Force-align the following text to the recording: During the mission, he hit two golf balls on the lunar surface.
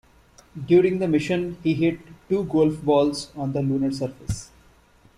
During 0.65 0.97
the 0.97 1.07
mission, 1.07 1.57
he 1.61 1.75
hit 1.75 1.99
two 2.27 2.45
golf 2.45 2.81
balls 2.83 3.31
on 3.35 3.53
the 3.53 3.61
lunar 3.61 3.91
surface. 3.91 4.49